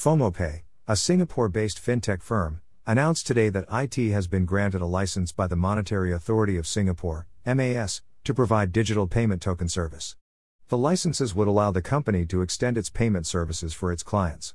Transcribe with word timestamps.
FOMOPay, 0.00 0.62
a 0.88 0.96
Singapore 0.96 1.50
based 1.50 1.76
fintech 1.76 2.22
firm, 2.22 2.62
announced 2.86 3.26
today 3.26 3.50
that 3.50 3.66
IT 3.70 3.96
has 4.12 4.26
been 4.26 4.46
granted 4.46 4.80
a 4.80 4.86
license 4.86 5.30
by 5.30 5.46
the 5.46 5.56
Monetary 5.56 6.10
Authority 6.10 6.56
of 6.56 6.66
Singapore, 6.66 7.26
MAS, 7.44 8.00
to 8.24 8.32
provide 8.32 8.72
digital 8.72 9.06
payment 9.06 9.42
token 9.42 9.68
service. 9.68 10.16
The 10.68 10.78
licenses 10.78 11.34
would 11.34 11.48
allow 11.48 11.70
the 11.70 11.82
company 11.82 12.24
to 12.24 12.40
extend 12.40 12.78
its 12.78 12.88
payment 12.88 13.26
services 13.26 13.74
for 13.74 13.92
its 13.92 14.02
clients. 14.02 14.54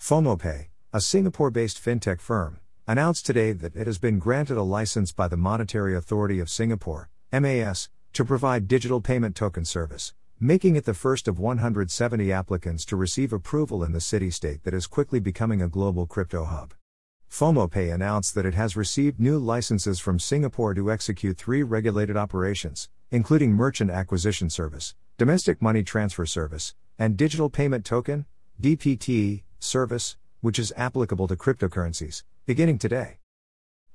FOMOPay, 0.00 0.66
a 0.92 1.00
Singapore 1.00 1.52
based 1.52 1.78
fintech 1.80 2.20
firm, 2.20 2.58
announced 2.88 3.24
today 3.24 3.52
that 3.52 3.76
it 3.76 3.86
has 3.86 3.98
been 3.98 4.18
granted 4.18 4.56
a 4.56 4.64
license 4.64 5.12
by 5.12 5.28
the 5.28 5.36
Monetary 5.36 5.94
Authority 5.94 6.40
of 6.40 6.50
Singapore, 6.50 7.08
MAS, 7.32 7.88
to 8.14 8.24
provide 8.24 8.66
digital 8.66 9.00
payment 9.00 9.36
token 9.36 9.64
service, 9.64 10.12
making 10.38 10.76
it 10.76 10.84
the 10.84 10.92
first 10.92 11.28
of 11.28 11.38
170 11.38 12.30
applicants 12.30 12.84
to 12.84 12.94
receive 12.94 13.32
approval 13.32 13.82
in 13.82 13.92
the 13.92 14.00
city 14.00 14.30
state 14.30 14.62
that 14.64 14.74
is 14.74 14.86
quickly 14.86 15.18
becoming 15.18 15.62
a 15.62 15.68
global 15.68 16.06
crypto 16.06 16.44
hub. 16.44 16.74
FOMOPay 17.30 17.92
announced 17.92 18.34
that 18.34 18.44
it 18.44 18.54
has 18.54 18.76
received 18.76 19.18
new 19.18 19.38
licenses 19.38 19.98
from 19.98 20.18
Singapore 20.18 20.74
to 20.74 20.92
execute 20.92 21.38
three 21.38 21.62
regulated 21.62 22.18
operations, 22.18 22.90
including 23.10 23.52
Merchant 23.52 23.90
Acquisition 23.90 24.50
Service, 24.50 24.94
Domestic 25.16 25.62
Money 25.62 25.82
Transfer 25.82 26.26
Service, 26.26 26.74
and 26.98 27.16
Digital 27.16 27.48
Payment 27.48 27.84
Token 27.84 28.26
DPT, 28.60 29.42
service, 29.58 30.16
which 30.42 30.58
is 30.58 30.72
applicable 30.76 31.28
to 31.28 31.36
cryptocurrencies, 31.36 32.24
beginning 32.44 32.78
today. 32.78 33.18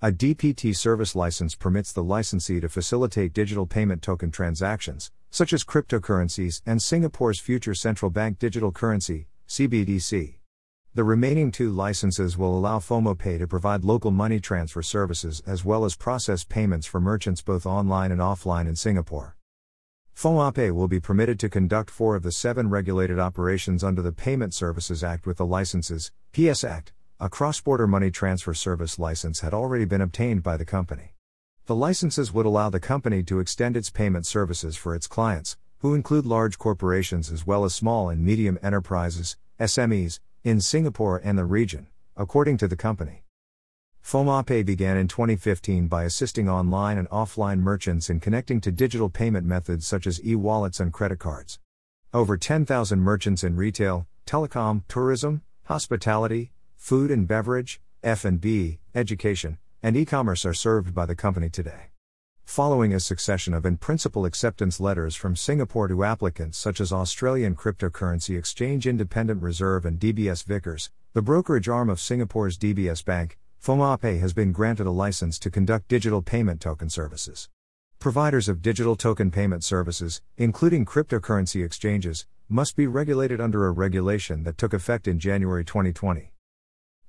A 0.04 0.12
DPT 0.12 0.76
service 0.76 1.16
license 1.16 1.54
permits 1.54 1.94
the 1.94 2.04
licensee 2.04 2.60
to 2.60 2.70
facilitate 2.70 3.34
digital 3.34 3.68
payment 3.68 4.02
token 4.02 4.32
transactions, 4.32 5.12
such 5.30 5.54
as 5.54 5.64
cryptocurrencies 5.64 6.64
and 6.66 6.82
Singapore's 6.82 7.40
future 7.40 7.76
central 7.76 8.10
bank 8.10 8.40
digital 8.40 8.72
currency, 8.72 9.28
CBDC. 9.48 10.38
The 10.96 11.04
remaining 11.04 11.52
two 11.52 11.70
licenses 11.70 12.36
will 12.36 12.58
allow 12.58 12.80
FOMOPay 12.80 13.38
to 13.38 13.48
provide 13.48 13.84
local 13.84 14.10
money 14.10 14.40
transfer 14.40 14.82
services 14.82 15.44
as 15.46 15.64
well 15.64 15.86
as 15.86 15.96
process 15.96 16.44
payments 16.44 16.88
for 16.88 17.00
merchants 17.00 17.44
both 17.44 17.68
online 17.68 18.12
and 18.12 18.22
offline 18.22 18.68
in 18.68 18.76
Singapore. 18.76 19.38
FOMOPay 20.16 20.72
will 20.72 20.88
be 20.88 21.00
permitted 21.00 21.40
to 21.42 21.48
conduct 21.48 21.92
four 21.92 22.16
of 22.16 22.24
the 22.24 22.32
seven 22.32 22.72
regulated 22.72 23.20
operations 23.20 23.84
under 23.84 24.02
the 24.02 24.12
Payment 24.12 24.56
Services 24.56 25.04
Act 25.04 25.28
with 25.28 25.38
the 25.38 25.46
licenses, 25.46 26.12
PS 26.34 26.64
Act, 26.64 26.92
a 27.22 27.30
cross 27.30 27.62
border 27.62 27.86
money 27.86 28.10
transfer 28.10 28.52
service 28.52 28.98
license 28.98 29.42
had 29.42 29.54
already 29.54 29.86
been 29.86 30.02
obtained 30.02 30.42
by 30.42 30.58
the 30.58 30.66
company. 30.66 31.14
The 31.68 31.76
licenses 31.76 32.34
would 32.34 32.48
allow 32.48 32.72
the 32.72 32.80
company 32.80 33.22
to 33.26 33.40
extend 33.40 33.78
its 33.78 33.92
payment 33.92 34.26
services 34.26 34.76
for 34.76 34.96
its 34.96 35.06
clients, 35.06 35.56
who 35.82 35.94
include 35.94 36.26
large 36.26 36.58
corporations 36.58 37.32
as 37.32 37.46
well 37.46 37.64
as 37.64 37.76
small 37.76 38.10
and 38.10 38.26
medium 38.26 38.58
enterprises, 38.64 39.38
SMEs, 39.60 40.20
in 40.44 40.62
Singapore 40.62 41.22
and 41.24 41.38
the 41.38 41.46
region, 41.46 41.86
according 42.18 42.58
to 42.58 42.68
the 42.68 42.76
company. 42.76 43.24
FOMOPay 44.04 44.66
began 44.66 44.98
in 44.98 45.08
2015 45.08 45.88
by 45.88 46.06
assisting 46.06 46.50
online 46.50 46.98
and 46.98 47.08
offline 47.10 47.60
merchants 47.60 48.10
in 48.10 48.20
connecting 48.20 48.60
to 48.62 48.72
digital 48.72 49.12
payment 49.12 49.46
methods 49.46 49.86
such 49.86 50.08
as 50.08 50.20
e 50.26 50.34
wallets 50.34 50.80
and 50.80 50.92
credit 50.92 51.20
cards. 51.20 51.60
Over 52.16 52.36
10,000 52.36 53.00
merchants 53.00 53.44
in 53.44 53.56
retail, 53.56 54.08
telecom, 54.26 54.82
tourism, 54.88 55.44
hospitality, 55.66 56.52
food 56.82 57.12
and 57.12 57.28
beverage, 57.28 57.80
F&B, 58.02 58.80
education, 58.96 59.60
and 59.84 59.96
e-commerce 59.96 60.44
are 60.44 60.54
served 60.54 60.96
by 60.96 61.06
the 61.06 61.16
company 61.16 61.48
today. 61.48 61.92
Following 62.44 62.92
a 62.92 63.00
succession 63.00 63.54
of 63.54 63.68
in-principle 63.68 64.26
acceptance 64.26 64.80
letters 64.80 65.16
from 65.16 65.36
Singapore 65.36 65.88
to 65.88 66.04
applicants 66.04 66.58
such 66.58 66.82
as 66.82 66.92
Australian 66.92 67.56
cryptocurrency 67.56 68.36
exchange 68.36 68.88
Independent 68.88 69.44
Reserve 69.44 69.86
and 69.86 70.00
DBS 70.00 70.44
Vickers, 70.44 70.90
the 71.14 71.22
brokerage 71.22 71.70
arm 71.70 71.88
of 71.88 72.00
Singapore's 72.00 72.58
DBS 72.58 73.06
Bank, 73.06 73.38
FOMOPay 73.64 74.20
has 74.20 74.34
been 74.34 74.52
granted 74.52 74.88
a 74.88 74.92
license 74.92 75.38
to 75.38 75.52
conduct 75.52 75.88
digital 75.88 76.24
payment 76.24 76.60
token 76.60 76.90
services. 76.90 77.48
Providers 78.00 78.50
of 78.50 78.64
digital 78.64 78.96
token 78.96 79.30
payment 79.30 79.64
services, 79.64 80.20
including 80.36 80.84
cryptocurrency 80.84 81.64
exchanges, 81.64 82.26
must 82.50 82.76
be 82.76 82.88
regulated 82.88 83.40
under 83.40 83.68
a 83.68 83.72
regulation 83.72 84.42
that 84.44 84.58
took 84.58 84.74
effect 84.74 85.08
in 85.08 85.20
January 85.20 85.64
2020. 85.64 86.31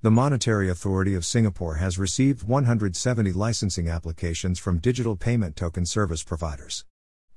The 0.02 0.10
Monetary 0.10 0.68
Authority 0.68 1.14
of 1.14 1.24
Singapore 1.24 1.76
has 1.76 1.96
received 1.96 2.42
170 2.42 3.32
licensing 3.34 3.88
applications 3.88 4.58
from 4.58 4.78
digital 4.78 5.14
payment 5.14 5.54
token 5.54 5.86
service 5.86 6.24
providers. 6.24 6.84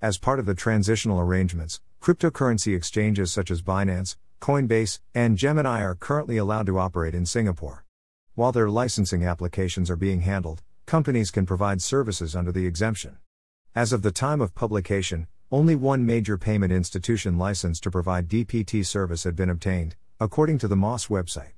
As 0.02 0.18
part 0.18 0.40
of 0.40 0.48
the 0.48 0.56
transitional 0.56 1.20
arrangements, 1.20 1.80
cryptocurrency 2.02 2.76
exchanges 2.76 3.32
such 3.32 3.52
as 3.52 3.62
Binance, 3.62 4.16
Coinbase, 4.42 5.00
and 5.14 5.38
Gemini 5.38 5.84
are 5.84 5.94
currently 5.94 6.38
allowed 6.38 6.66
to 6.66 6.80
operate 6.80 7.14
in 7.14 7.28
Singapore. 7.28 7.86
While 8.34 8.52
their 8.52 8.72
licensing 8.72 9.24
applications 9.24 9.92
are 9.92 9.96
being 9.96 10.22
handled, 10.22 10.64
companies 10.88 11.30
can 11.30 11.46
provide 11.46 11.84
services 11.84 12.36
under 12.36 12.52
the 12.52 12.66
exemption. 12.66 13.20
As 13.76 13.94
of 13.94 14.02
the 14.02 14.12
time 14.12 14.42
of 14.42 14.56
publication, 14.56 15.28
only 15.52 15.76
one 15.76 16.04
major 16.04 16.36
payment 16.36 16.74
institution 16.74 17.38
license 17.38 17.80
to 17.82 17.92
provide 17.92 18.28
DPT 18.28 18.84
service 18.84 19.24
had 19.24 19.36
been 19.36 19.52
obtained, 19.52 19.96
according 20.20 20.58
to 20.58 20.68
the 20.68 20.76
MAS 20.76 21.06
website. 21.06 21.55